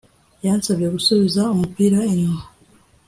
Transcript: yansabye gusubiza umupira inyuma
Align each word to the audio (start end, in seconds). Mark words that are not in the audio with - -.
yansabye 0.45 0.87
gusubiza 0.95 1.41
umupira 1.53 1.99
inyuma 2.11 2.43